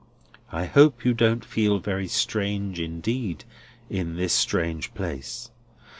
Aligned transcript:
I 0.51 0.65
hope 0.65 1.05
you 1.05 1.13
don't 1.13 1.45
feel 1.45 1.77
very 1.77 2.07
strange 2.07 2.79
indeed, 2.79 3.45
in 3.87 4.15
this 4.15 4.33
strange 4.33 4.95
place." 4.95 5.51